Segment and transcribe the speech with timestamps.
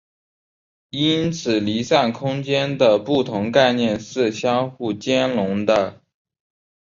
[0.89, 6.01] 因此离散空间的不同概念是相互兼容的。